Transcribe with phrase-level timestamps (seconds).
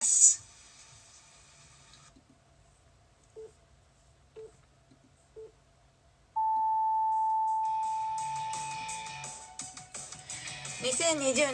[0.00, 0.42] 2020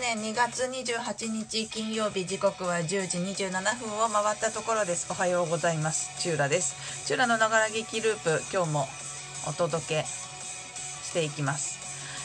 [0.00, 5.06] 年2月28日金曜日時刻は10時27分を回ったところです。
[5.10, 6.20] おはようございます。
[6.20, 7.06] チューラです。
[7.06, 8.88] チューラのながら劇ループ今日も
[9.48, 11.78] お届けしていきます。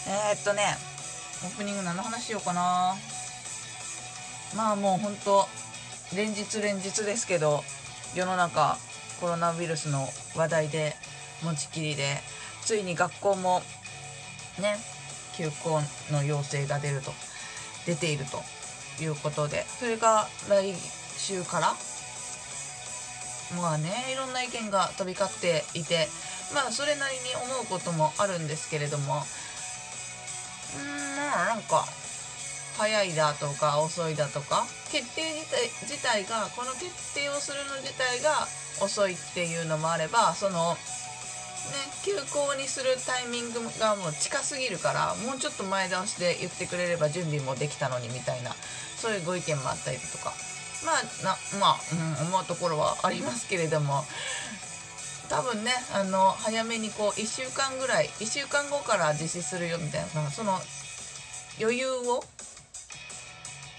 [0.10, 0.64] えー、っとね
[1.44, 2.96] オープニング何の話しようかな。
[4.56, 5.48] まあもうほんと
[6.16, 7.64] 連日連日ですけど
[8.16, 8.78] 世の中
[9.20, 10.96] コロナウイルスの話題で
[11.44, 12.18] 持ちきりで
[12.62, 13.62] ついに学校も
[14.60, 14.78] ね
[15.36, 15.82] 休校
[16.12, 17.12] の要請が出ると
[17.86, 18.42] 出ていると
[19.04, 20.74] いうことでそれが来
[21.18, 21.74] 週から
[23.56, 26.08] まあねいろんな意見が飛び交っていて
[26.54, 29.24] まあそれなりに思うこともあるんですけれども
[30.76, 31.86] うんまあなんか
[32.78, 35.22] 早いだとか遅いだとか決定
[35.82, 38.48] 自体がこの決定をするの自体が
[38.84, 40.78] 遅いっていうのもあればその
[41.68, 41.74] ね、
[42.06, 48.52] 休校にするタイミングがもう近すぎるからもうちょっと前倒しで言ってくれれば準備もできたのにみたいな
[48.96, 50.34] そういうご意見もあったりとか。
[50.86, 51.78] まあなまあ、
[52.22, 54.06] うん、思うところはありますけれども。
[55.30, 60.58] 多分ねあの早めにこう1週間ぐらい1週間後から実施するよみたいなその
[61.60, 62.24] 余裕を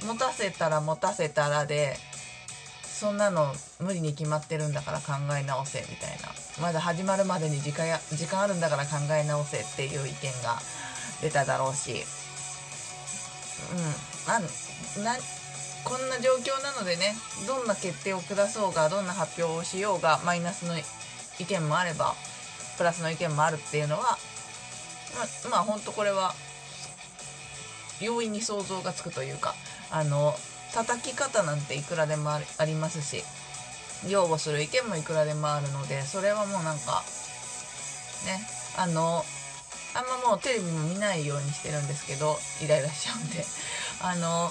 [0.06, 1.96] 持たせたら持たせたらで
[2.82, 6.28] そんなの無理に決まってるんだから考え直せみたいな。
[6.60, 10.58] まだ始まるまでに時間や時間あるんだから考え直せっていう意見が
[11.22, 12.04] 出ただろうし。
[13.72, 14.28] うん。
[14.28, 15.16] なな
[15.84, 17.14] こんな状況なのでね
[17.46, 20.74] どんな決定を下そうがどんな発表をしようがマイナスの
[21.38, 22.14] 意見もあれば
[22.76, 24.18] プラスの意見もあるっていうのは
[25.44, 26.34] ままあ本当これは
[28.00, 29.54] 容易に想像がつくというか
[29.90, 30.34] あの
[30.74, 33.24] 叩き方なんていくらでもありますし
[34.08, 37.02] 擁護する意見もいくらでもあるのでそれはもうなんか
[38.26, 38.40] ね
[38.76, 39.24] あの
[39.94, 43.44] あんまもうテレビも見ないようにしてるんですけどイライラしちゃうんで。
[44.00, 44.50] あの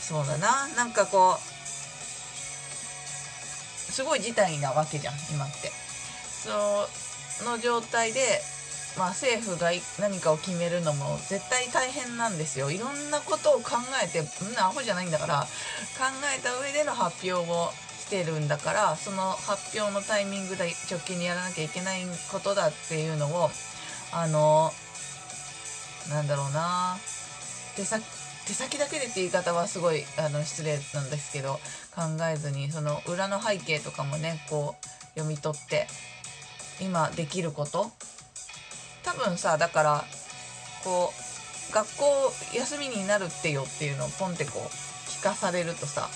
[0.00, 0.68] そうだな。
[0.76, 1.38] なんかこう
[3.92, 5.72] すごい事態なわけじゃん今って。
[6.44, 6.88] そ
[7.44, 8.40] の状態で
[8.98, 9.70] まあ、政府が
[10.00, 12.70] 何かを決めるのも絶対大変なんですよ。
[12.70, 15.42] いろんなことを考えてみんなアホじゃないんだから
[15.96, 16.04] 考
[16.36, 17.70] えた上での発表を
[18.00, 23.50] してるんだからその発表のタイミングで直近にやらなきゃいけないことだっていうのを
[24.12, 24.72] あの
[26.10, 26.98] なんだろうな。
[27.76, 28.02] 手先
[28.46, 31.60] 手先だけでって言い方はすごいあの失礼なんですけど
[31.94, 35.86] 考えずにその裏の背景とかもねこう読み取って
[36.80, 37.92] 今できること
[39.08, 40.04] 多分さだから
[40.84, 41.12] こ
[41.70, 42.04] う学校
[42.54, 44.68] 休みになるってよっていうのをポンってこう
[45.08, 46.08] 聞かされるとさ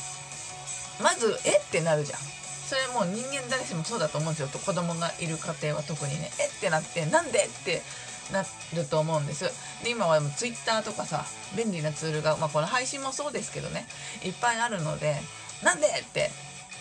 [1.03, 1.57] まずえ？
[1.57, 2.19] ってなるじゃん。
[2.21, 4.49] それもう人間誰しもそうだと思うんですよ。
[4.49, 6.31] と子供がいる家庭は特にね。
[6.39, 6.47] え？
[6.47, 7.47] ってなってなんで？
[7.47, 7.83] って
[8.31, 8.45] な
[8.75, 9.45] ると思うんです。
[9.83, 11.25] で今はもう Twitter とかさ
[11.57, 13.87] 便利なツールが、まあ、この配信もそうですけどね。
[14.23, 15.17] いっぱいあるので
[15.65, 15.87] なんで？
[15.87, 16.31] って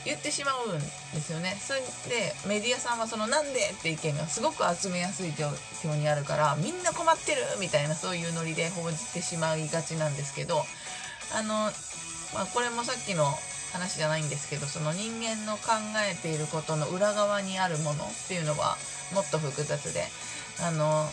[0.06, 1.56] 言ってしまうんですよね。
[1.60, 5.48] それでメディアさんはそのなんでって意見がすごく集めやすい状
[5.84, 10.64] 況にあるからみんな困ってるみたいなそういうノリで報じてしまいがちなんですけど
[11.34, 11.54] あの、
[12.34, 13.26] まあ、これもさっきの
[13.74, 15.72] 話じゃないんですけどその人間の考
[16.12, 18.76] えていることの裏側にあるものっていうのは
[19.14, 20.04] もっと複雑で
[20.62, 21.08] あの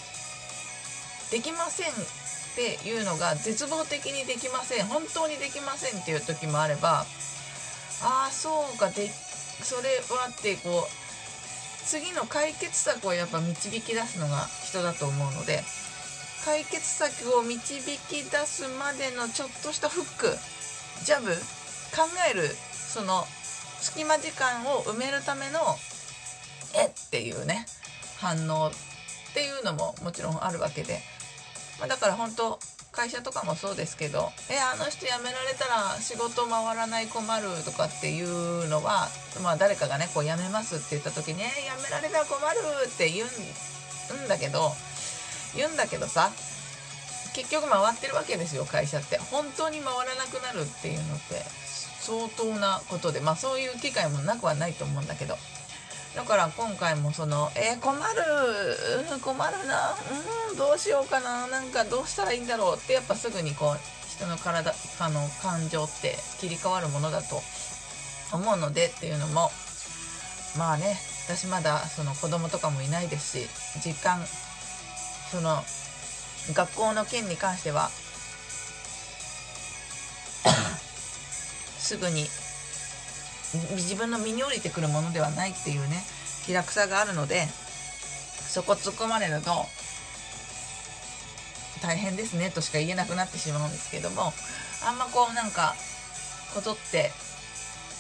[1.31, 1.93] できませんっ
[2.57, 7.05] ていうのが絶望的にできません本当にできませんっていう時もあれば
[8.03, 15.63] ああそうかでそれはってこう次の解決策をやっぱ導き出すのが人だと思うので
[16.45, 20.37] 解決策を導き出すまでのちょっとしたフック
[21.05, 21.31] ジャブ
[21.97, 22.43] 考える
[22.73, 23.25] その
[23.81, 25.61] 隙間時間を埋めるための
[26.75, 27.67] えっていうね
[28.19, 28.71] 反応っ
[29.35, 31.01] ていうのももちろんあるわけで、
[31.79, 32.59] まあ、だから本当
[32.99, 39.09] 会社とかもそうですけど「えあの人辞められたら仕事回らない困る」とかっていうのは、
[39.41, 42.59] まあ、誰かがねこう辞めますって言った時に「え辞められたら困る」
[42.91, 44.75] って言うんだけど
[45.55, 46.33] 言うんだけどさ
[47.35, 49.19] 結局回ってるわけですよ会社って。
[49.19, 51.45] 本当に回らなくなるっていうのって
[52.01, 55.39] 相当なことでまあそういう機会もなくはないと思うんだけど。
[56.19, 58.03] だから今回もその「えー、困る
[59.21, 59.95] 困るな
[60.51, 63.81] うんどうしようかななんかどうしたらいいんだろう」ってやっぱすぐにこう
[64.17, 67.41] 人の体あの感情って切り替わるものだと
[68.33, 69.53] 思うのでっていうのも
[70.57, 73.49] まあね私まだその子供とかもいないですし
[73.87, 74.21] 実感
[75.31, 75.63] その
[76.53, 77.91] 学校の件に関しては
[81.79, 82.29] すぐに
[83.53, 86.03] 自分の身に降りてくるものではないっていうね
[86.45, 87.47] 気楽さがあるので
[88.49, 89.51] そこ突っ込まれると
[91.83, 94.33] 大変ですねとしか言えなくなってしまうんですけども
[94.87, 95.75] あんまこうなんか
[96.55, 97.11] ことって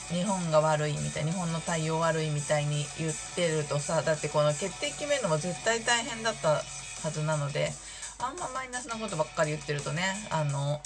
[0.08, 6.62] 日本が悪いみたい日本の対応悪いみたいに言ってるとさだってこの決定決めるのも絶対大変だったは
[7.12, 7.70] ずなので
[8.18, 10.80] あんまマイナスなことばっかり言ってるとねあの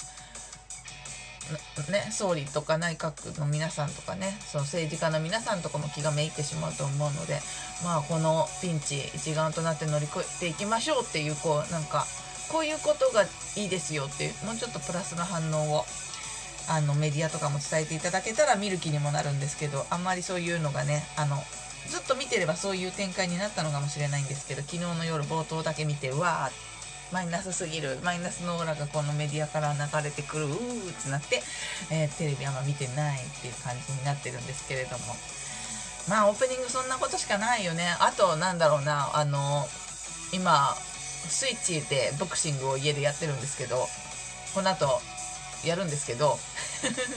[1.91, 7.39] ね、総理とか内閣の皆さんとかねその政治家の皆さんとかも気がめいってしまうと思うので
[7.83, 12.05] まあこのピンチ一丸となって乗り越えていきましょうっていうこうなんか
[12.51, 13.23] こういうことが
[13.57, 15.83] いいですよっていうもうちょっとプラスの反応を
[16.69, 21.37] あのメディアとかも伝えていただけたら見る気にもなるんですけどあんまりそういうのがねあの
[21.87, 26.72] ずっと見てればそういう展開になったのかもしれないんですけど昨日の夜冒頭だけ見てうわーって
[27.13, 31.43] マイナスすぎるマイナスのオーラがこのメディアから流れてくるうーってなって、
[31.91, 35.15] えー、テレビあんま見てないっていう感じになってるんですけれども。
[36.09, 37.95] まあオープニングそんなことしかないよね。
[37.99, 39.65] あとなんだろうなあの
[40.33, 43.87] 今スイッチでボクシングを家でやってるんですけど
[44.53, 44.99] この後
[45.63, 46.37] やるんですけど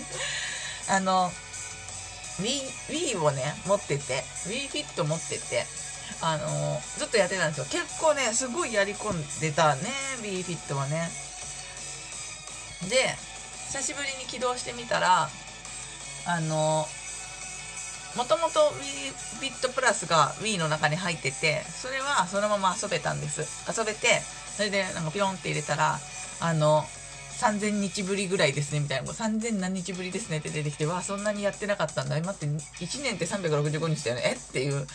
[0.88, 1.32] あの
[2.40, 5.66] Wii, Wii をね持ってて Wii フィット持ってて
[6.22, 7.66] あのずっとやってたんですよ。
[7.70, 9.82] 結構ねすごいやり込んでたね
[10.22, 11.10] B フィットはね。
[12.88, 13.16] で
[13.68, 15.28] 久しぶりに起動してみたら
[16.26, 16.86] あの
[18.16, 23.42] もともと Wii フィットプラスが Wii の中に入っててそれはそのまま遊べたんです。
[23.68, 24.20] 遊べて
[24.56, 25.98] それでなんかピロンって入れたら
[26.40, 26.84] あの
[27.38, 29.12] 3000日ぶりぐらいですねみたいな。
[29.12, 32.18] 3000何日ぶりですねって出てきてわあそんなにやってなかったんだ。
[32.18, 34.22] 待って1年って365日だよね？
[34.24, 34.32] え？
[34.32, 34.86] っていう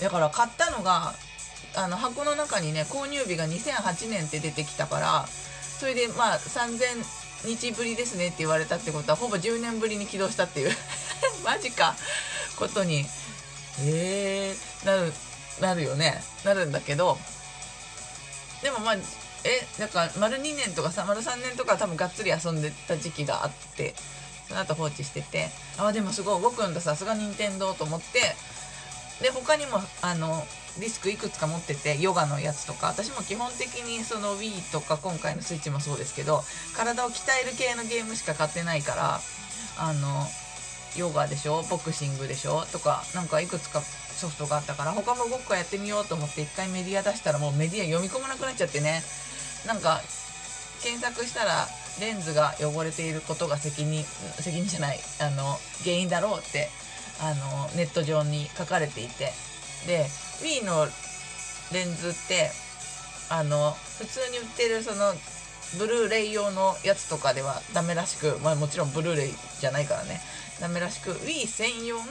[0.00, 1.14] だから買ったのが
[1.76, 10.70] あの箱の中にね購入日が2008年って出てきたからそれでまあ3000日ぶりですねって言われたってことはほぼ10年ぶりに起動したっていう。
[11.44, 11.96] マジか。
[12.56, 13.04] ことに。
[13.80, 15.12] えー、なる
[15.60, 16.22] なるよね。
[16.44, 17.18] なるんだけど。
[18.62, 18.96] でもまあ
[19.44, 23.96] えだから丸2年とかさ丸3年とか多分がっつり遊んでた時期があって
[24.46, 25.50] その後放置してて。
[25.78, 28.36] あでもすごい動くんださすが任天堂と思って
[29.22, 30.44] で他にもあの
[30.78, 36.42] ディスクいくつか持っててヨガのやつとか私も基本的にその Wii とか今回のスイッチもそうですけど
[36.74, 39.20] 体を鍛える系のゲームしか買ってないから
[39.78, 40.26] あの
[40.96, 49.02] ヨガでしょボクシングでしょとかなんかいくつかソフトがあったから他も5個やってみようと思って1回メディア出したらもうメディア読み込まなくなっちゃってね。
[49.66, 50.00] なんか
[50.82, 51.66] 検索したら
[52.00, 54.04] レンズが汚れていることが責任
[54.40, 56.68] 責任じゃないあの原因だろうって
[57.22, 59.32] あのネット上に書かれていて。
[59.86, 60.06] で
[60.42, 60.86] Wii の
[61.72, 62.50] レンズって
[63.30, 65.12] あの普通に売ってるその
[65.78, 70.20] ブルーレイ用のやつとかではダメらしく、まあ、もちろんブルーレイじゃないからね。
[70.60, 72.04] ダメらしく Wii 専用の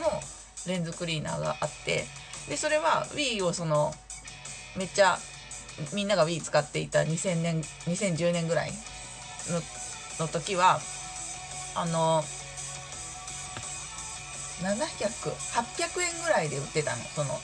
[0.67, 2.05] レンズクリーナーがあって
[2.49, 3.93] でそれは Wii をその
[4.75, 5.17] めっちゃ
[5.93, 8.71] みんなが Wii 使っていた2000年2010年ぐらい
[9.49, 9.61] の
[10.25, 10.79] の時は
[11.75, 12.23] あの
[14.61, 17.39] 700800円ぐらいで売ってたのその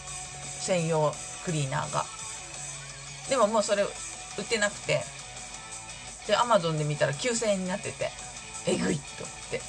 [0.60, 1.14] 専用
[1.46, 2.06] クリーナーが。
[3.30, 3.88] でももうそれ売
[4.42, 5.02] ってなくて。
[6.28, 8.12] でアマゾンで見たら9000円になってて。
[8.68, 9.62] えぐいと思って。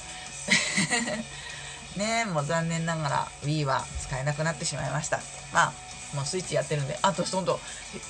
[1.96, 5.20] ねえもう残念ながら Wii は使えなくなってしまいました。
[5.52, 5.73] まあ
[6.16, 6.99] もうスイッチやってるんで。
[7.02, 7.61] あとその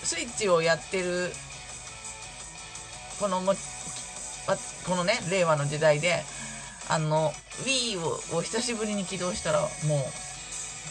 [0.03, 1.33] スイッチをやってる
[3.19, 3.55] このも
[4.87, 6.25] このね令和の時代で
[6.89, 7.33] あの
[7.65, 9.69] Wii をを久しぶりに起動したらもう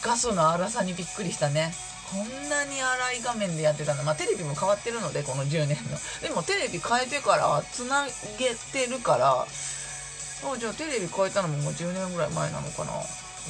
[0.03, 1.73] 画素の粗さにびっくりしたね。
[2.11, 4.03] こんなに粗い画面でやってたの。
[4.03, 5.97] まあテレビも変わってるのでこの10年の。
[6.21, 8.05] でもテレビ変えてからつな
[8.37, 9.41] げてるから。
[9.41, 12.91] あじゃあテレビ変えたのももう10年ぐらい前なのかな。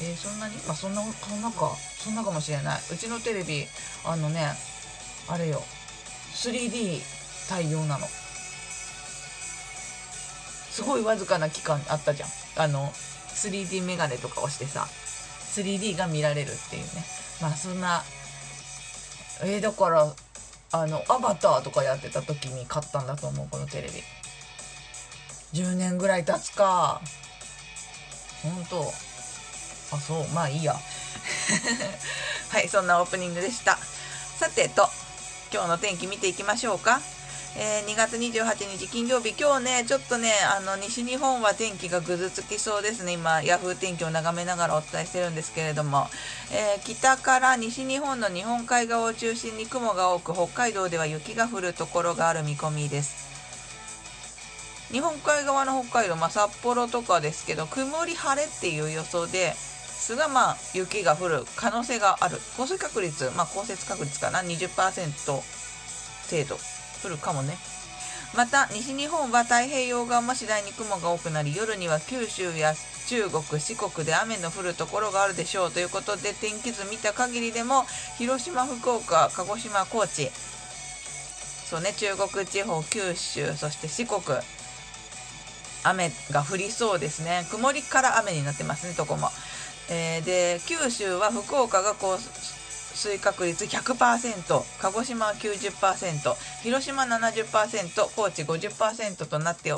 [0.00, 0.56] えー、そんなに？
[0.66, 1.76] まあそんなそんなか。
[2.02, 2.80] そんなかもしれない。
[2.90, 3.66] うちのテレビ
[4.04, 4.54] あのね
[5.28, 5.62] あれよ。
[6.34, 7.00] 3D
[7.48, 8.06] 対応なの。
[10.78, 12.28] すごいわずかな期間あったじゃん。
[12.56, 14.86] あの 3D メガネとかをしてさ
[15.56, 16.88] 3D が見られるっていうね。
[17.42, 18.04] まあそんな
[19.42, 20.14] えー、だから
[20.70, 24.04] あのアバターとかやってた時に買ったんだと思うこのテレビ。
[25.52, 27.00] 10年ぐらい経つか。
[28.44, 28.82] 本当。
[29.96, 30.28] あそう。
[30.28, 30.76] まあいいや。
[32.50, 33.76] はいそんなオープニングでした。
[34.38, 34.88] さてと
[35.52, 37.00] 今日の天気見ていきましょうか。
[37.56, 43.12] えー、2月28日金曜日、今日ね、ちょっとね、あの、西日本は天気がぐずつきそうですね。
[43.12, 46.06] 今、ヤフー天気を眺めながらお伝えしてるんですけれども、
[46.52, 53.28] えー、北から西日本の日本海側を中心に雲が多く、北海道では雪が降るところがある見込みです。
[54.92, 62.38] 日本海側の北海道、まあ、札幌とかですけど、曇り晴れっていう予想で、すがまあ雪が降る可能性がある。
[62.56, 65.42] 降水確率まあ降雪確率かな？20%
[66.30, 66.77] 程度。
[67.02, 67.56] 降るかもね。
[68.36, 72.74] また西日本は太平洋側も次第に雲が多くなり夜には九州や
[73.08, 77.84] 中国四国で雨の降るところがあるでしょうということで天気図見た限りでも
[78.18, 80.30] 広島福岡鹿児島高知。
[81.64, 84.22] そうね中国地方九州そして四国。
[85.84, 87.46] 雨が降りそうですね。
[87.50, 89.28] 曇りから雨になってますねどこも、
[89.90, 92.18] えー、で九州は福岡が降
[92.98, 99.72] 水確率100%鹿児島は90%広島70%高知50%となって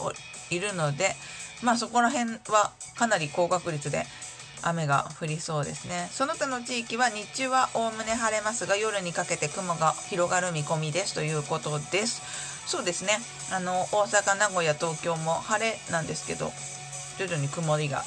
[0.50, 1.14] いるので
[1.62, 4.04] まあそこら辺はかなり高確率で
[4.62, 6.08] 雨が降りそうですね。
[6.12, 11.14] その他の地域は日中はおおむね晴れますが夜にかけて雲が広がる見込みです。
[11.14, 12.66] ということです。
[12.66, 13.18] そうですね。
[13.52, 16.52] あの大阪名古屋東京も晴れなんですけど
[17.18, 18.04] 徐々に曇りが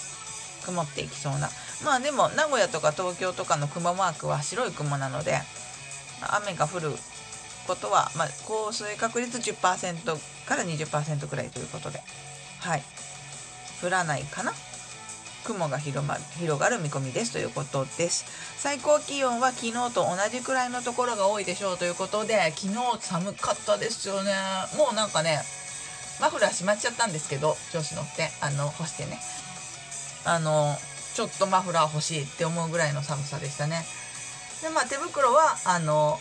[0.64, 1.50] 曇っていきそうな。
[1.84, 5.40] まあでも名古屋とか東京とかの雲マークは白い雲なので
[6.22, 6.92] 雨が降る
[7.68, 12.02] ことは、まあ、降水確率10%から20%くらいということで。
[12.60, 12.84] はい。
[13.82, 14.54] 降らないかな。
[15.44, 18.26] 雲が広まる広がる見込みですということです。
[18.58, 24.34] 最高気温は昨日と同じくらいのところが多いでしょうということで昨日寒かったですよね。
[24.78, 25.42] もうなんかね
[26.22, 29.20] マフラーしまっちゃったんですけど調子乗ってあの干してね。
[30.26, 30.76] あの
[31.14, 33.84] ちょっとマフラー欲しいって思うぐらいの寒さでしたね。
[34.62, 36.20] でまあ手袋はあの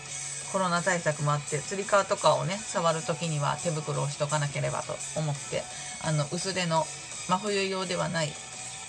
[0.52, 5.62] コロナ対策もあってつり革とかをね触る時には手袋をしとかなければと思って
[6.04, 6.85] あの薄手の
[7.28, 8.32] 真冬用ではない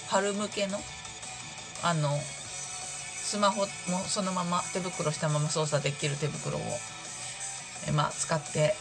[0.10, 0.77] 春向けの
[1.84, 3.67] あのスマホも
[4.00, 6.62] そのまま手袋したまま操作できる手袋を、
[7.88, 8.75] えまあ、使って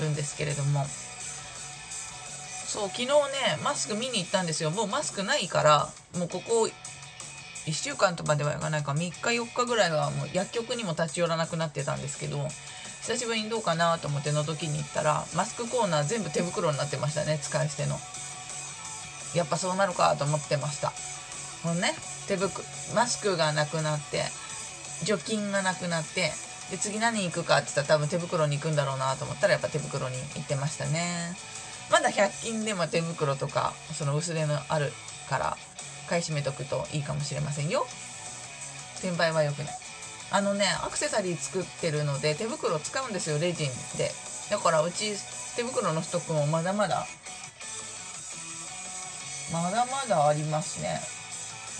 [0.00, 0.86] るんですけれども。
[2.70, 3.12] そう昨日ね
[3.64, 4.70] マスク見に行ったんですよ。
[4.70, 6.68] もうマスクないからもうここ
[7.66, 12.46] 1週間とかでは言わないか3日4日ぐらいはもう薬局にも立ち寄らなくなってたんですけど
[13.02, 17.98] 久しぶりにどうかなと思っての時に行ったらマスクコーナー全部手袋になってましたね使い捨ての。
[19.34, 20.92] やっぱそうなるかと思ってました。
[21.64, 21.92] ほんね
[22.28, 24.22] 手袋マスクがなくなって
[25.02, 26.30] 除菌がなくなって
[26.70, 31.34] で次何行くかって言ったら多分手袋に行くんだろうなと思ったらやっぱ手袋に行ってましたね。
[31.90, 34.92] まだ100均でも手袋とかその薄手のある
[35.28, 35.56] から
[36.08, 37.86] 買い占めとくといいかもしれませんよ。
[38.98, 39.74] 転売は良くない。
[40.32, 43.68] あのねアクセサリー作ってるので手袋使うんですよレジン
[43.98, 44.10] で。
[44.50, 45.12] だからうち
[45.56, 47.06] 手袋のストックもまだまだ
[49.52, 51.00] まだまだありますね。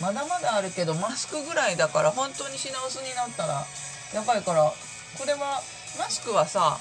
[0.01, 3.67] まだまだあるけどマスクぐらいだから本当に品薄になったら
[4.15, 4.73] やばいから
[5.19, 5.61] これは
[5.99, 6.79] マスクはさ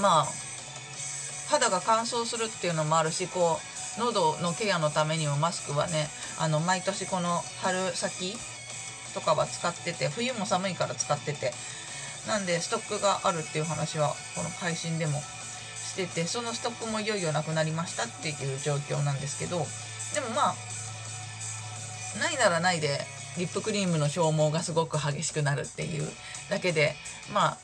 [0.00, 0.43] まあ
[1.54, 3.58] 肌が乾燥するっていうのもあるしこ
[3.96, 6.08] う喉のケアのためにもマスクはね
[6.40, 8.34] あの毎年この春先
[9.14, 11.52] とかは使ってて冬も寒いから使ってて
[12.26, 19.58] なんでストックがあるっていう話はこの配信でもしててそのストックもいよいよなくなりましたっていう状況なんですけど
[20.14, 20.54] でもまあ
[22.18, 22.98] ないならないで
[23.38, 26.08] リップクリームの消耗がすごく激しくなるっていう
[26.50, 26.94] だけで
[27.32, 27.58] まあ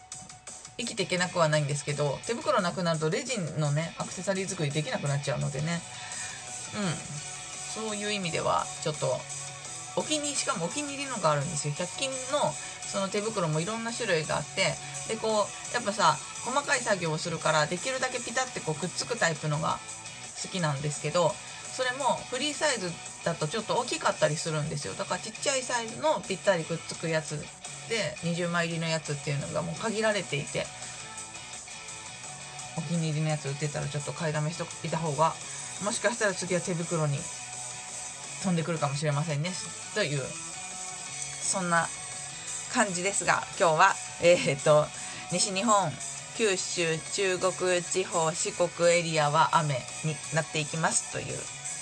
[0.81, 5.81] 生きていけなくはないんですけど手袋なくなるとレジンのねアクセサリー作りできなくなっちゃうのでね。
[6.75, 7.21] うん。
[7.71, 9.07] そういう意味ではちょっと
[9.97, 11.75] お気にしかもお気に入りのがあるんですよ。
[11.75, 12.53] 100均の
[12.91, 14.75] その手袋もいろんな種類があって
[15.09, 19.79] でこうやっぱさ細かい作業をするからできるだけピタッてこうくっつくタイプのが
[20.43, 22.91] 好きなんですけどそれもフリーサイズ
[23.25, 24.95] だとちょっと大きかったりするんですよ。
[24.95, 27.39] だからちっちゃいサイズのぴったりくっつくやつ
[27.91, 30.65] で20枚入りのやつっていうのがもう限られていて
[32.79, 35.35] お気に入りのやつ売ってたらちょっと買いだめしといた方が
[35.85, 37.19] もしかしたら次は手袋に
[38.43, 39.51] 飛んでくるかもしれませんね
[39.95, 41.87] というそんな
[42.73, 44.87] 感じですが今日はえー、っと
[45.33, 45.91] 西日本
[46.37, 51.27] 九州中国地方四国エリアは雨になっていきますという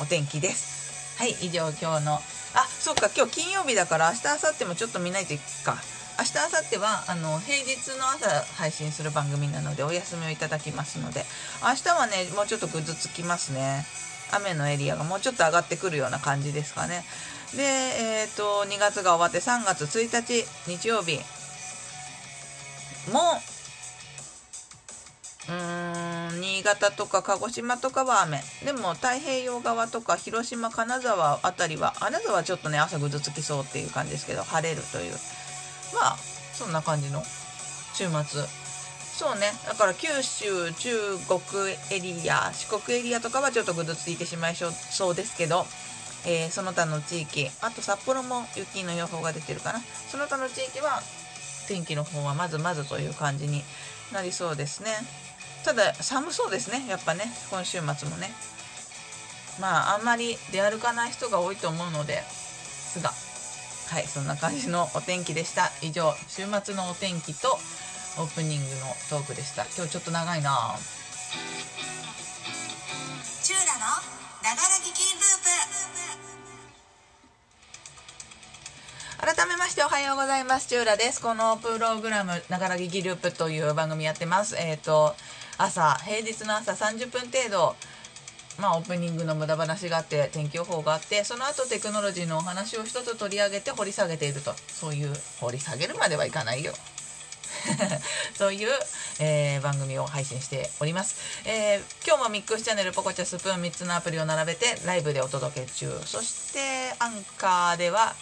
[0.00, 1.16] お天気です。
[1.18, 2.20] はい以上今日のあ
[2.66, 5.76] そっか今日金曜日だから明日明後日もちょっと見ないといいか。
[6.18, 11.24] 明日明後日はあの平日の朝配信する番組なのでお休みをいただきますので
[11.62, 13.86] 明日はねもうちょっとぐずつきますね。
[14.30, 17.04] 雨のエリアがもうちょっと上がってくるような感じですかね。
[17.56, 21.18] でえっ、ー、と2月が終わって3月1日日曜日
[23.12, 23.20] も
[25.48, 28.42] うーん新潟とか鹿児島とかは雨。
[28.64, 35.14] でも太平洋側とか広島金沢辺りは金沢はちょっとね朝ぐずつきそうっていう感じですけど晴れるという。
[35.94, 36.16] まあ
[36.52, 37.22] そんな感じの
[37.94, 38.42] 週末。
[39.18, 39.50] そうね。
[39.66, 40.90] だから九州中
[41.26, 41.40] 国
[41.90, 44.68] エリア四国エリアとかはちょっとぐずついてしまいそ
[45.10, 45.66] うですけど
[46.26, 49.80] えー、その他の地域あと札幌も雪の予報が出てるかな。
[49.80, 51.00] その他の地域は
[51.68, 53.62] 天気の方はまずまずという感じに
[54.12, 54.90] なりそうですね。
[55.64, 56.86] ただ寒そうですね。
[56.88, 58.30] やっぱね今週末もね。
[59.60, 63.10] まああんまり出歩かない人が多いと思うのですが。
[63.88, 65.70] はいそんな感じのお天気でした。
[65.80, 67.48] 以上週末のお天気と
[68.18, 68.70] オープニングの
[69.08, 69.64] トークでした。
[69.76, 70.76] 今日ちょっと長いな。
[73.42, 73.80] チューラの
[74.42, 75.24] ながら聞きルー
[79.22, 79.36] プ。
[79.36, 80.68] 改めましておはようございます。
[80.68, 81.22] チューラです。
[81.22, 84.54] このプログラムながら聞きループという番組やってます。
[84.58, 85.16] えっ、ー、と
[85.56, 87.74] 朝平日の朝30分程度
[88.58, 94.52] まあ、オープニングの無駄話があって天気予報があってその後テクノロジーのお話を一つ取り上げて掘り下げていると。
[94.68, 96.72] そういう掘り下げるまではいかないよ。
[98.36, 98.68] そういう、
[99.20, 106.00] えー、番組を配信しております、えー、今日も MixChannel Pococha Spoon 3つのアプリを並べてライブでお届け中。
[106.04, 108.14] そしてアンカーでは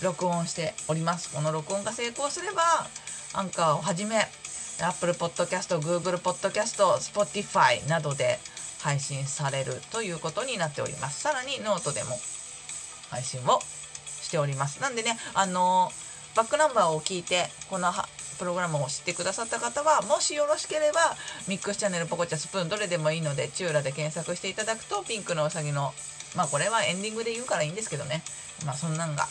[0.00, 1.30] 録音しております。
[1.30, 2.86] この録音が成功すれば
[3.32, 4.28] アンカーをはじめ
[4.80, 8.38] Apple Podcast、Google Podcast、Spotify などで
[8.86, 11.20] 配信されるということになっております。
[11.20, 12.10] さらにノートでも
[13.10, 13.58] 配信を
[14.06, 14.80] しております。
[14.80, 15.90] なんでねあの
[16.36, 17.90] バックナンバーを聞いてこの
[18.38, 21.00] プログラムを知ってくださった方はもしよろしければ
[21.48, 25.92] ミックスチャンネルポコチャスプーンどれでもいいのでチューラで検索していただくとピンクのうさぎの
[26.36, 28.22] まあこれはエンディングで言うからいいんですけどね。
[28.64, 29.26] まあそんなんが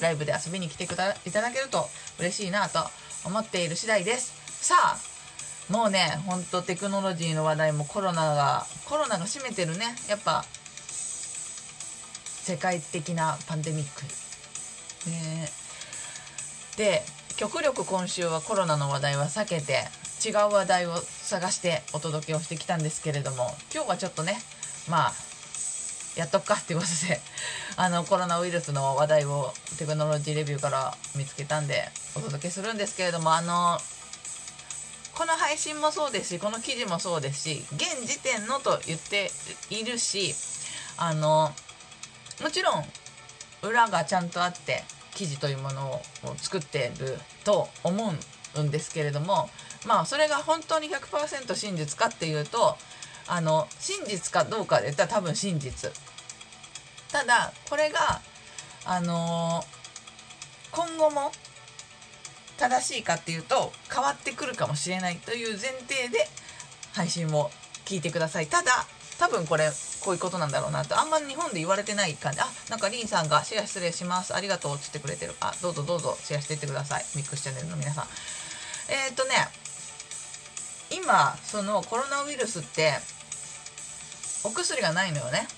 [0.00, 2.80] ライブで遊びに来てくだいただけると嬉しいなと
[3.24, 4.34] 思っている次第です。
[4.60, 5.15] さあ
[5.70, 9.96] もうねほんとテクノロジーの話題もコロナがコロナが占めてるね。
[10.08, 10.44] やっぱ
[12.46, 14.02] 世界的なパンデミック、
[15.10, 15.48] ね、
[16.76, 17.02] で
[17.36, 19.88] 極力今週はコロナの話題は避けて
[20.24, 24.38] 違う話題を探してお届けをしてきたんですけれども今日はちょっとね
[24.88, 25.12] まあ
[26.16, 27.20] やっとくかっていうことで
[27.76, 33.80] あのコロナウイルスの話題をテクノロジーレビューから見つけたんでお届けするんですけれどもあの
[35.16, 39.30] この配信もそうですしこの記事もそうですし現時点のと言って
[39.70, 40.34] いるし
[40.98, 41.50] あの
[42.42, 42.84] もちろん
[43.62, 46.00] 裏がちゃんとあって記事というものを
[46.36, 48.12] 作っていると思
[48.56, 49.48] うんですけれども
[49.86, 52.76] まあそれが本当に100%真実かっていうと
[53.26, 55.90] あの真実かどうかで言ったら多分真実。
[57.10, 58.20] ただこれが
[58.84, 59.64] あの
[60.70, 61.32] 今後も
[62.58, 66.26] 正しいかっていうと変わってくるかもしれないという前提で
[66.94, 67.50] 配信を
[67.84, 68.46] 聞いてください。
[68.46, 68.86] ただ
[69.18, 69.70] 多分これ
[70.04, 70.98] こういうことなんだろうなと。
[70.98, 72.40] あんまり日本で言われてない感じ。
[72.40, 74.34] あなんかリンさんがシェア失礼します。
[74.34, 75.34] ありがとうって言ってくれてる。
[75.40, 77.04] あどうぞどうぞシェアしていってください。
[77.16, 78.04] ミックスチャンネルの皆さん。
[78.88, 79.34] えっ、ー、とね
[80.90, 82.92] 今そのコロナウイルスって
[84.44, 85.48] お薬がないのよね。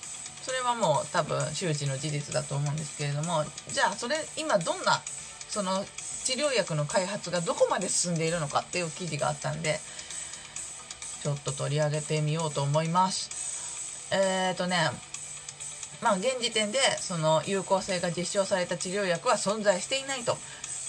[0.43, 3.45] それはもう多分周知の事実だと思うんですけれども。
[3.69, 5.03] じゃあそれ今どんな
[5.49, 5.85] その
[6.29, 9.81] 治療薬の開発がどこまで進んでいるのかっていう記事があったんで
[11.23, 14.15] ちょっと取り上げてみようと思います。
[14.15, 14.77] えっ、ー、とね
[16.03, 20.37] まあ現時点でその有効性が実証された治療薬は存在していないと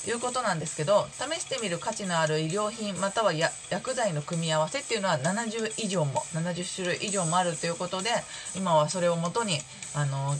[0.09, 8.09] いうことなんですけど試してみる価値のある医療品または薬剤の組み合わせっていうのは70以上も70種類以上もあるということで
[8.57, 9.59] 今はそれをもとに
[9.95, 10.35] あの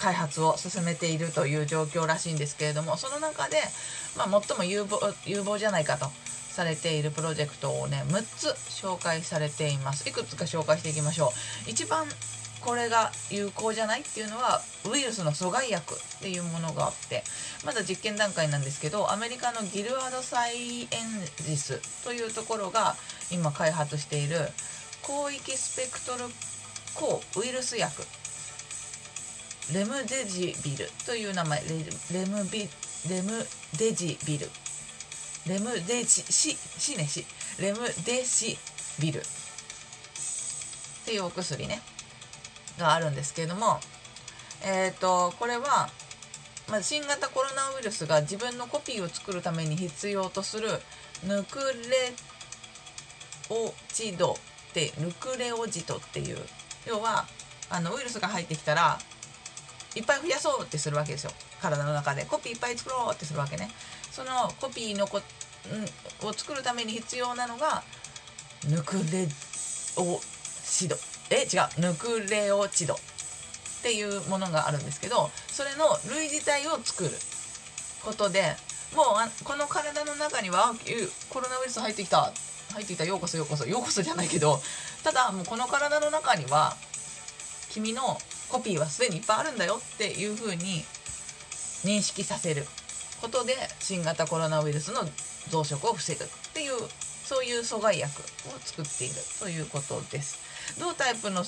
[0.00, 3.58] 開発を進めているという状況らしいんですけれどもその中で、
[4.16, 6.06] まあ、最も有望有望じゃないかと
[6.50, 8.48] されているプロジェクトをね6つ
[8.82, 10.08] 紹介されています。
[10.08, 11.32] いくつか紹介していきましょ
[11.66, 11.70] う。
[11.70, 12.06] 一番
[12.60, 14.60] これが有効じゃないっていうのは
[14.90, 17.22] ウイルスの阻害薬っていうものがあって
[17.64, 20.86] まだ実験段階なんですけどアメリカのギルアドサイエン
[21.38, 22.96] ジスというところが
[23.32, 24.36] 今開発している
[25.02, 26.24] 広域スペクトル
[26.94, 28.02] 抗ウイルス薬
[29.72, 31.62] レムデジビルという名前。
[32.12, 32.68] レムビ
[33.08, 33.46] レム
[33.78, 34.48] デジビル。
[35.46, 37.24] レムデシシシねシ。
[37.60, 38.58] レムデシ
[39.00, 39.22] ビルっ
[41.04, 41.80] ていうお薬ね。
[42.78, 43.78] があるんですけれども
[44.64, 45.88] えっ、ー、とこれは、
[46.70, 50.68] まあ、新型コロナウイルスが自分のコピーを作るために必要とする
[51.26, 52.14] ヌクレ
[53.50, 54.36] オチドっ
[54.72, 56.38] てヌクレオジトっていう。
[56.86, 57.26] 要は
[57.68, 58.98] あのウイルスが入ってきたら
[59.96, 61.32] いっぱい増やそうってするわけですよ。
[61.60, 62.24] 体の中で。
[62.24, 63.70] コピーいっぱい作ろうってするわけね。
[64.10, 67.82] そのコピーのこ、ん、を作るために必要なのが
[68.68, 69.26] ヌクレ
[69.96, 70.20] オ
[70.62, 70.96] シド
[71.30, 71.80] え違う。
[71.80, 72.98] ヌクレオチドっ
[73.82, 77.10] ていうものがあるんですけどそれの類似体を作る。
[78.04, 78.56] ことで
[78.96, 80.74] もうあこの体の中には
[81.28, 82.32] コロナウイルス入ってきた。
[82.72, 83.04] 入ってきた。
[83.04, 83.66] ようこそようこそ。
[83.66, 84.60] ようこそじゃないけど
[85.02, 86.76] ただもうこの体の中には
[87.70, 88.18] 君の
[88.50, 90.84] コピーはすでにいっぱいあるんだよっていうふうに
[91.84, 92.64] 認識させる
[93.20, 95.02] ことで新型コロナウイルスの
[95.48, 96.72] 増殖を防ぐっていう
[97.24, 98.10] そういう阻害薬
[98.48, 100.38] を作っているということです
[100.80, 101.44] 同タイプの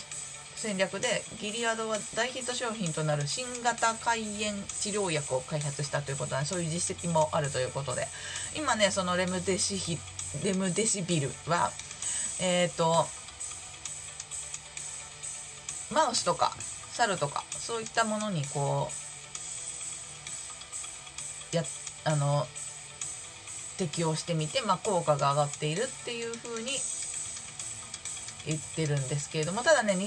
[0.55, 1.09] 戦略で
[1.41, 8.07] ギリアドは大ヒット商品となる新型肝炎治療薬を開発したということでそういう実績もあるということで
[8.57, 9.99] 今ねそのレムデシヒ
[10.45, 11.73] レムデシビルは
[12.41, 13.07] えっ、ー、と
[15.93, 16.53] マウスとか。
[16.93, 18.89] 猿とかそういったものにこ
[21.53, 21.63] うや
[22.05, 22.47] あの
[23.79, 26.71] 適用してみて、まあ、効果が上がっているっていうふうに
[28.47, 29.99] 言ってるんですけれどもただね2018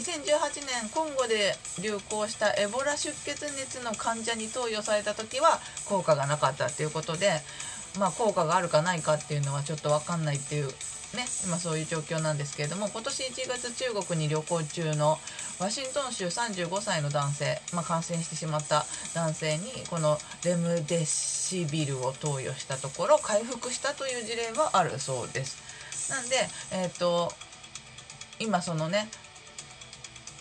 [0.81, 7.31] 年コンゴで流行したエボラ出血熱の患者に投与された時は効果がなかったっていうことで、
[7.97, 10.69] まあ、効果があるかないかっていうのはちょっと分かんないっていう
[11.15, 15.17] ね今そういう状況なんですけれども今年1月中国に旅行中の
[15.59, 26.11] ワシントン州35歳の男性、まあ、感染してしまった男性にこのレムデシビルを投与したところ回復したという事例はあるそうです。
[26.11, 26.35] なんで、
[26.71, 27.31] えーと
[28.39, 29.07] 今そのね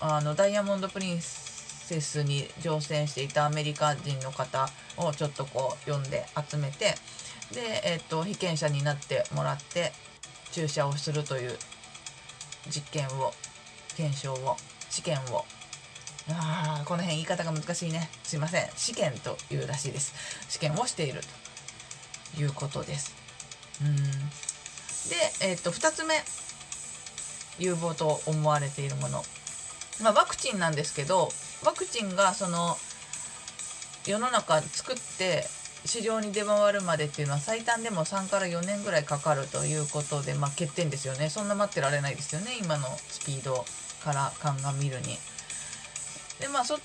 [0.00, 6.94] あのダイヤモンド・プリンセスに乗船していたアメリカ人の方をちょっとこう呼んで集めて
[7.52, 9.92] で、えーと、被験者になってもらって
[10.54, 11.58] 注射をするという
[12.68, 13.32] 実験を
[13.96, 14.56] 検証を
[14.88, 15.44] 試験を。
[16.30, 18.08] あこの辺言い方が難しいね。
[18.22, 18.68] すいません。
[18.76, 20.14] 試験というらしいです。
[20.48, 21.20] 試験をしている
[22.34, 23.14] ということです。
[23.82, 23.96] うん。
[23.96, 24.02] で、
[25.42, 26.14] えーと2つ目。
[27.58, 29.22] 有望と思われているもの、
[30.02, 31.28] まあ、ワクチンなんですけど
[31.64, 32.76] ワクチンがその
[34.06, 35.44] 世の中作って
[35.84, 43.64] 市場に出回るまでっていうのは最短でも3から4年ぐらいかかるということで、まあ、欠点ですよねそんな待ってられないですよね今のスピード
[44.02, 45.18] から鑑みるに。
[46.40, 46.78] でまあそ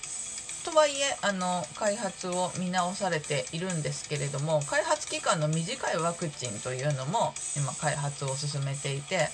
[0.62, 9.28] とはいえあの開発を見直されているんですけれども開発期間の短いワクチンというのも今開発を進めていて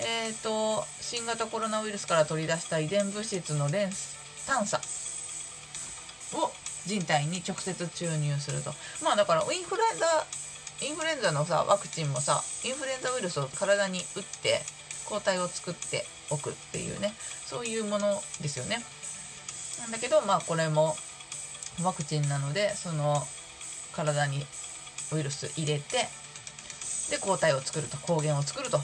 [0.00, 3.90] えーと、新型コロナウイルスから取り出した遺伝物質の連
[4.46, 4.80] 探査
[6.36, 6.50] を
[6.86, 8.72] 人体に直接注入すると。
[9.02, 10.26] まあだからインフルエンザ
[10.86, 14.60] インフルエンザのさワクチンもさインフルエンザウイルスを体に打って
[15.08, 17.14] 抗体を作っておくっていうね。
[17.46, 18.82] そういうものですよね。
[19.80, 20.96] なんだけどまあこれも
[21.82, 23.22] ワクチンなのでその
[23.92, 24.46] 体に
[25.12, 26.08] ウイルス入れて
[27.10, 28.80] で抗体を作ると抗原を作ると。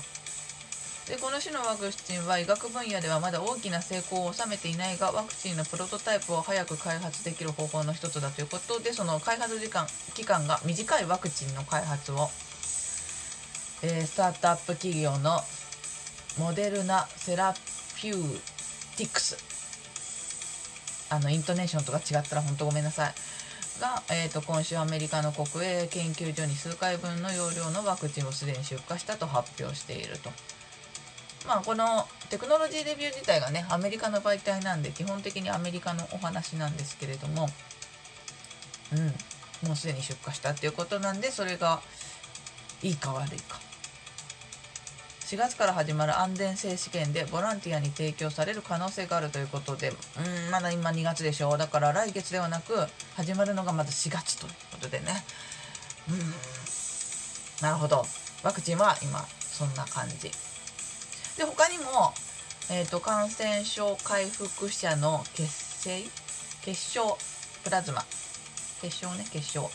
[1.11, 12.29] でこの種のワクチンは医学分野ではまだ大きな成功を収めていないがワクチンのプロトタイプを早く開発できる方法の一つだということでその開発時間期間が短いワクチンの開発を、
[13.83, 15.41] えー、スタートアップ企業の
[16.39, 17.55] モデルナ・セラ
[18.01, 18.17] ピュー
[18.97, 19.37] ティクス
[21.13, 23.15] あのイントネーションとか違ったら本当ごめんなさい
[23.81, 30.31] が、えーと、今週アメリカの国営研究所に数回分の容量のワクチンをすでに出荷したと発表していると。
[31.47, 37.49] まあこのテクノロジーレビュー自体がねアメリカの媒体なんで基本的にアメリカのお話なんですけれども
[38.93, 41.81] うんもうすでに出荷したっていうことなんでそれが
[42.83, 43.61] いいか悪いか。
[45.31, 49.93] 4月から始まる安全性試験でボランティアに提供される可能性があるということでう
[50.49, 51.59] んまだ今2月でしょう。
[51.59, 52.75] だから来月ではなく
[53.15, 55.25] 始まるのがまず4月ということでね。
[56.09, 56.19] うん
[57.63, 58.05] なるほど。
[58.43, 60.33] ワクチンは今そんな感じ。
[61.37, 62.13] で他にも、
[62.71, 65.45] えーと、感染症回復者の血
[65.83, 66.11] 清？
[66.63, 67.19] 血小
[67.65, 68.03] プラズマ。
[68.81, 69.71] 血小ね血小を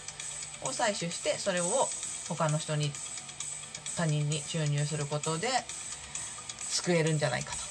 [0.63, 1.65] 採取してそれを
[2.27, 2.91] 他の人に
[3.95, 5.47] 他人に注入することで
[6.59, 7.64] 救えるんじゃないかと。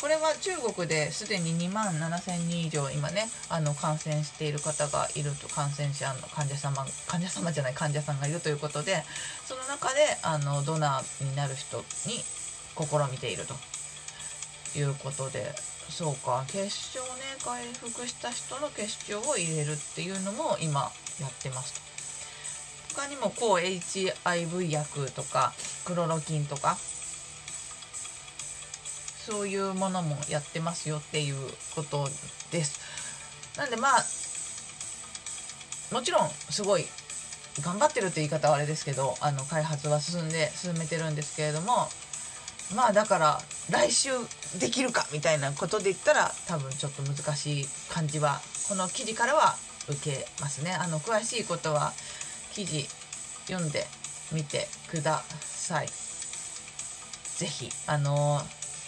[0.00, 9.02] これは中国ですでに2万7000人以上今ねあの感染している方がいると感染者の患者様患者様じゃない患者さんがいるということで
[9.44, 12.24] その中であのドナーになる人に
[12.76, 13.54] 試みていると。
[14.76, 15.52] いうことで
[15.88, 16.44] そうか。
[16.46, 17.08] 血小ね
[17.44, 21.74] 回復した人の血小を入れるっていうのも今やってます。
[22.94, 25.52] と他にも抗 HIV 薬とか
[25.84, 26.76] クロロキンとか
[29.30, 31.36] そういうものもやってますよっていう
[31.76, 32.08] こと
[32.50, 32.80] です。
[33.56, 34.04] なんでまあ
[35.94, 36.84] もちろんすごい
[37.60, 41.88] 頑張ってるって言い方はあれですけどあの開発は進んで進めてるんですけれども
[42.74, 43.40] まあだから
[43.70, 44.10] 来週
[44.58, 49.56] できるかみたいなことで言ったら多分ちょっと難しい感じはこの記事からは
[49.88, 51.92] 受けますねあの詳しいことは
[52.52, 52.86] 記事
[53.46, 53.84] 読んで
[54.32, 55.88] みてください
[57.36, 58.40] 是非あの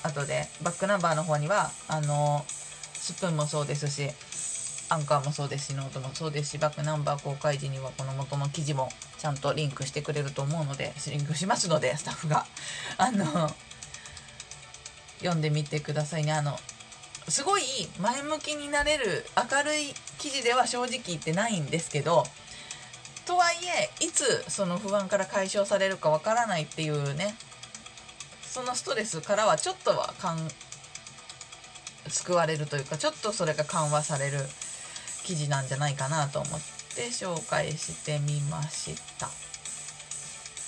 [0.02, 4.08] 後でバックナンバーの方にはあのスプーンもそうですし
[4.88, 12.46] アンカーもそうですしノートもそうですしバックナンバー公開時にはこの元の記事もちゃんとリンクしてくれると思うのでリンクしますのでスタッフが。
[12.98, 13.50] あの
[15.22, 16.32] 読んでみてくださいね。
[16.32, 16.58] あの
[17.28, 17.62] すごい
[18.00, 22.24] 前向きになれる明るい記事では正直言ってないんですけど
[23.24, 23.56] とはい
[24.00, 27.36] えいつその不安から解消されるかわからないっていうね
[28.52, 30.38] そのストレスからはちょっとはかん
[32.06, 34.40] 救われるというかちょっとそれが緩和される
[35.24, 36.60] 記事なんじゃないかなと思っ
[36.94, 39.30] て紹介してみました。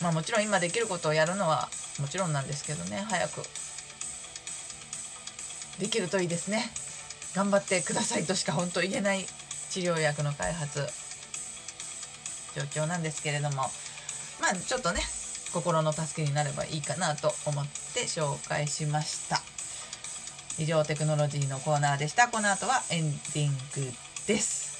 [0.02, 1.68] まあもちろん今できることをやるのは
[2.00, 3.04] もちろんなんですけどね。
[3.06, 3.42] 早く
[5.78, 6.70] できるといいですね。
[7.34, 9.26] 頑張ってくださいとしか本当言えない
[9.68, 10.88] 治療薬の開発
[12.56, 13.70] 状況なんですけれども。
[14.40, 15.02] まあちょっとね
[15.54, 17.64] 心の助けになればいいかなと思っ
[17.94, 19.40] て紹介しました。
[20.58, 22.26] 以上テクノロジーのコーナーでした。
[22.26, 23.92] この後はエンディング
[24.26, 24.73] です。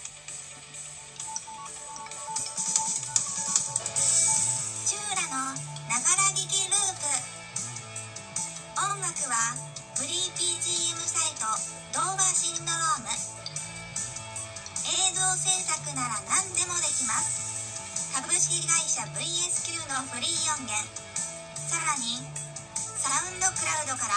[19.12, 20.72] VSQ のフリー音源。
[21.54, 22.24] さらに
[22.72, 24.14] サウンドクラウドから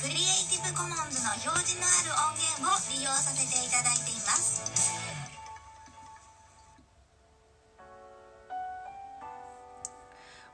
[0.00, 4.64] クリエイティブコモンズの表示のある音源を利用させていただいています。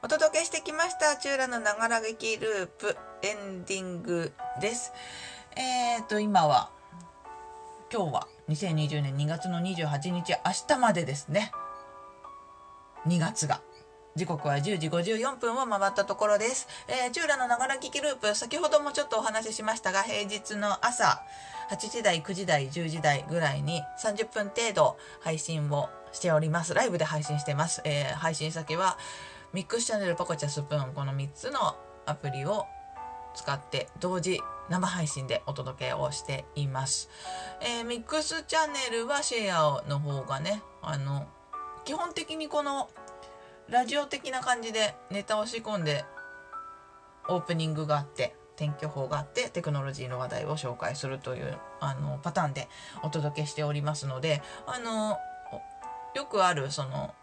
[0.02, 4.92] お届けしてきましたチューラのながら劇ループエンディングです。
[5.54, 6.70] えーと今は
[7.92, 11.52] 今日は2020年2月の28日明日までですね。
[13.06, 13.60] 2月が
[14.16, 16.66] 時刻は10時54分を回ったところです。
[16.88, 21.22] えー、チューラのながら聞きループ、先ほどもちょっとお話ししましたが、平日の朝、
[21.70, 26.74] 8時台、9時台、10時台ぐらいに30分程度配信をしております。
[26.74, 27.82] ライブで配信してます。
[27.84, 28.98] えー、配信先は、
[29.52, 32.66] ミックスチャンネル、パコチャスプーン、この3つのアプリを
[33.34, 37.08] 使って同時生配信でお届けをしています。
[37.60, 41.28] えー、ミックスチャンネルはシェアの方がね、あの、
[41.85, 42.88] 基本的にこの
[43.69, 46.05] ラジオ的な感じでネタを仕込んで
[47.29, 52.69] オープニングがあって天気予報があってテクノロジーの話題を紹介するというあのパターンで
[53.03, 55.19] お届けしておりますのであの
[56.14, 57.14] よくあるその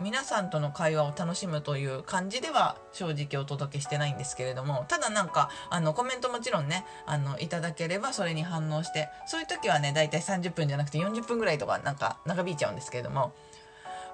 [0.00, 13.32] 皆さんとの会話を楽しむという感じでは正直お届けしてないんですけれどもただなんかあのコメントもちろんねあのいただければそれに反応してそういう時はねだいたい30分じゃなくて40分ぐらいとかなんか長引いちゃうんですけれども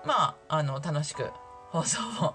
[0.05, 1.31] まああの楽しく
[1.71, 2.35] 放送を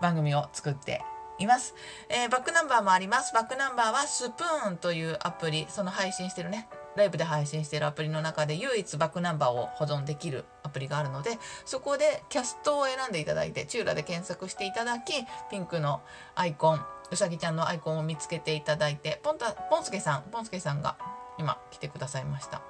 [0.00, 1.02] 番組を作って
[1.38, 1.74] います、
[2.08, 3.32] えーバックナンバーもあります。
[3.32, 6.68] バックナンバーはスプーンというアプリその配信してるね。
[6.96, 15.12] ライブで配信してるアプリの中で唯一バックナンバーを保存できるアプリがあるのでそこでキャストを選んでいただいてチューラで検索していただき
[15.48, 16.02] ピンクの
[16.34, 16.80] アイコン
[17.12, 20.96] うさぎちゃんのアイコンを見つけていただいてポンタポンスケさんポンスケさんが
[21.38, 22.62] 今来てくださいました。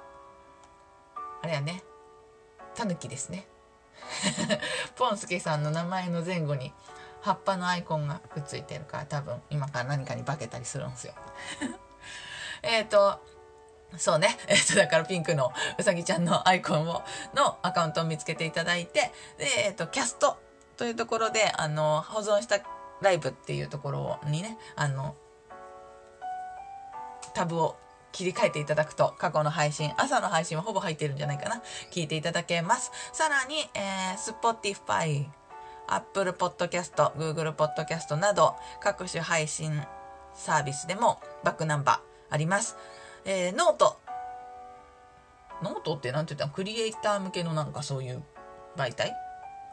[1.41, 1.83] あれやね。
[2.75, 3.47] タヌキですね。
[4.95, 6.73] ポンスケさんの名前の前後に
[7.21, 11.13] 葉っぱのアイコンがくっついてるから多分今から何かに化けたりするんですよ。
[12.63, 13.19] えっと
[13.97, 20.37] そうね、 えっとだからピンクのうさぎちゃんのアイコンをのアカウントを見つけていただいてで、えっとキャスト
[20.77, 22.59] というところであの保存した
[23.01, 25.15] ライブっていうところにねあの
[27.33, 27.77] タブを
[28.11, 31.61] 切り替えていただくと過去の配信朝の配信はほぼ入ってるんじゃないかな。
[31.91, 32.91] 聞いていただけます。
[33.13, 35.25] さらに、えー、Spotify
[35.87, 39.81] Apple Podcast Google Podcast など各種配信
[40.33, 42.77] サービスでもバックナンバーあります、
[43.25, 46.53] えー、 note。note って何て言ったの？
[46.53, 48.23] クリエイター向けのなんかそういう
[48.77, 49.13] 媒体？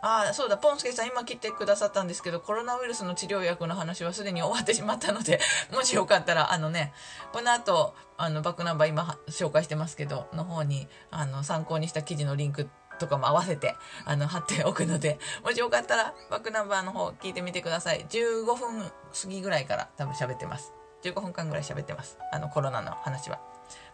[0.06, 5.40] あそうだポンスケさん今来てくださったんですけどコロナウイルスの治療薬の話はすでに終わってしまったので
[5.74, 6.92] もしよかったらあのね
[7.32, 18.06] この後あのバックナンバー今紹介してますけどの方にあの参考にした記事のリンクとかも合わせてあの貼っておくのでもしよかったらバックナンバーの方聞いてみてください。
[18.06, 20.72] 15分過ぎぐらいから多分喋ってます。
[21.02, 22.18] 15分間ぐらい喋ってます。
[22.32, 23.40] あのコロナの話は。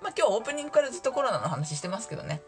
[0.01, 2.43] まあ今日オープニングからずっとコロナの話してますけどね。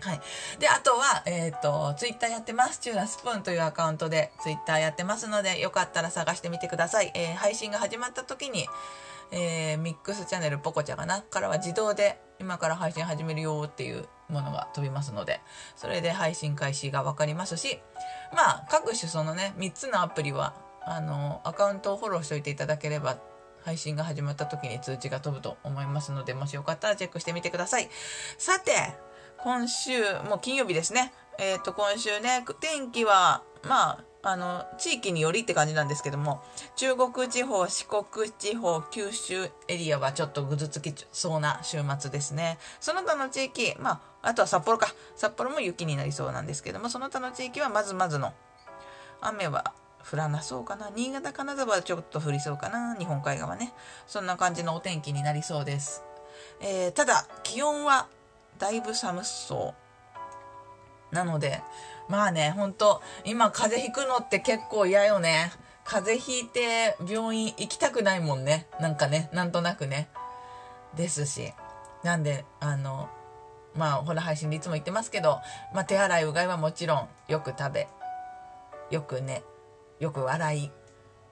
[0.00, 0.20] はい。
[0.58, 2.78] で、あとは、えっ、と、ツイッターやってます。
[2.80, 7.12] チューラスプーンというアカウントでツイッターやってますので、よかったら探してみてください。
[7.14, 8.66] えー配信が始まった時に、
[9.30, 11.22] えーミックスチャンネルポコちゃかな？
[11.22, 15.40] からは自動で今から配信始めるよっていうものが飛びますので、
[15.76, 17.80] それで配信開始がわかりますし、
[18.34, 23.18] まあ、各種そのね、3つのアプリは、あの、アカウントをフォローしておいていただければ、
[23.64, 27.88] 配信が始まった時に通知が飛ぶと思いますので、もしよかったらチェックしてみてください。
[28.38, 28.72] さて、
[29.42, 31.12] 今週、もう金曜日ですね。
[31.38, 36.42] えっ、と、今週ね、天気は、まあ、あの、地域によりって感じなんですけども、
[36.74, 42.58] 中国地方、四国地方、九州エリアはちょっとぐずつきそうな週末ですね。
[42.80, 44.92] その他の地域、まあ、あとは札幌か。
[45.14, 48.32] 札幌も雪になりそうなんですけども、その他の地域はまずまずの
[49.20, 49.74] 雨は
[50.10, 50.90] 降らなそうかな。
[50.94, 52.96] 新潟、金沢はちょっと降りそうかな。
[52.96, 53.72] 日本海側ね。
[54.06, 56.02] そんな感じのお天気になりそうです。
[56.60, 58.08] えー、ただ、気温は
[58.58, 59.74] だいぶ寒そ
[61.12, 61.14] う。
[61.14, 61.62] なので、
[62.08, 65.52] まあね、ほんと、今風邪ひくのって結構嫌よね。
[65.84, 68.66] 風邪ひいて病院行きたくないもんね。
[68.80, 70.08] なんかね、なんとなくね。
[70.96, 71.52] ですし。
[72.02, 73.08] なんで、あの、
[73.74, 75.40] まあ、ほら配信でいつも言ってますけど、
[75.74, 77.88] まあ、手洗いうがいはもちろんよく食べ、
[78.90, 79.42] よくね、
[80.00, 80.70] よく笑い、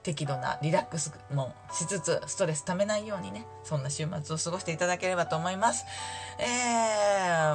[0.05, 5.87] 適度なリラックスもしつつ、ストレス溜めないようにね、そんな週末を過ごしていただければと思います。
[6.39, 6.45] え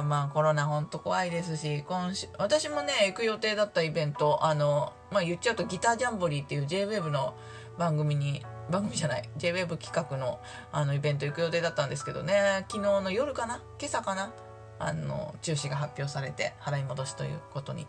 [0.00, 7.34] ー、まあコロナほんと怖いですし、今週、私もね、行く予定だったイベント、あの、まあ言っちゃうとギタージャンボリーっていう JWAVE の
[7.78, 10.40] 番組に、番組じゃない、JWAVE 企画の
[10.72, 14.32] あのイベント行く予定だったんですけどね、昨日の夜かな今朝かな
[14.80, 17.86] あの、中止が発表されて、払い戻しということに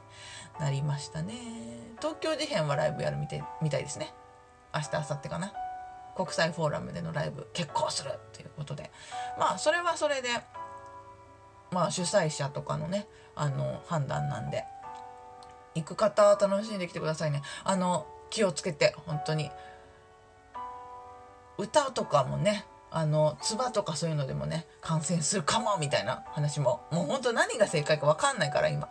[0.60, 1.34] なりましたね。
[1.98, 4.14] 東京事変はライブやるみたいみたいですね。
[4.74, 5.54] 明日明後日かな。
[6.16, 8.92] 国際フォーラムでのライブ決行するっていうことで。
[9.40, 10.30] まあそれはそれで
[11.72, 14.66] まあ主催者とかのねあの判断なんで。
[15.74, 17.42] 行く方は楽しんできてくださいね。
[17.64, 19.52] あの気をつけて本当に。
[21.58, 26.82] 歌とかもねあの唾とかそういうのでもね感染するかもみたいな話も。
[26.92, 28.90] もう本当何が正解か分かんないから今。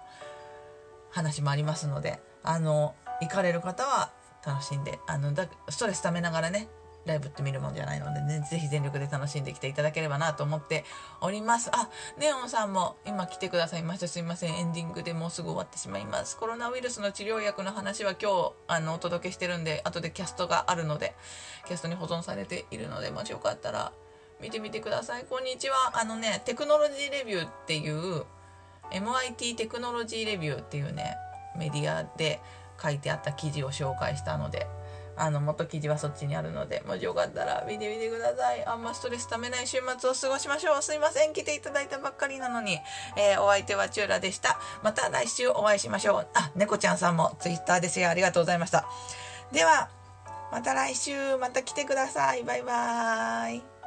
[1.11, 2.21] 話もありますので。
[2.43, 4.13] あの行かれる方は
[4.45, 6.69] 楽しんであのだストレスためながらね
[7.07, 10.85] ライブって見るもんじゃないのでね、ぜひ全力で楽しんできていただければなと思って
[11.21, 11.71] おります。
[11.73, 14.09] あ、ネオンさんも今来てくださいました。
[14.09, 14.55] すいません。
[14.55, 16.37] エンディングでもうすぐ終わってしまいます。
[16.37, 21.15] コロナウイルスの治療薬の話は今日、あの、お届けしてるんで、後でキャストがあるので、
[21.67, 23.93] キャストに保存されているので、もしよかったら
[24.41, 25.25] 見てみてください。
[25.25, 25.93] こんにちは。
[25.95, 28.25] あのね、テクノロジーレビューっていう、
[28.93, 31.17] MIT テクノロジーレビューっていうね、
[31.57, 32.41] メディアで、
[32.83, 34.67] 書いてあった記事を紹介したので、
[35.17, 38.65] あの、元記事はそっちにあるので、もしよかったら見てみてください。
[38.65, 40.83] あんまストレスためない週末を過ごしましょう。
[40.83, 41.35] すいません。
[41.35, 42.79] 来ていただいたばっかりなのに、
[43.17, 44.59] えー、お相手はチューラでした。
[44.83, 46.27] また来週お会いしましょう。
[46.35, 48.09] あ、猫ちゃんさんもツイッターですよ。
[48.09, 48.87] ありがとうございました。
[49.53, 49.91] では、
[50.51, 52.43] また来週、また来てください。
[52.45, 53.80] バイバーイ。